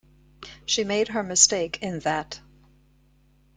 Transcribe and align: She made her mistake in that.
She 0.65 0.83
made 0.83 1.09
her 1.09 1.21
mistake 1.21 1.77
in 1.83 1.99
that. 1.99 2.39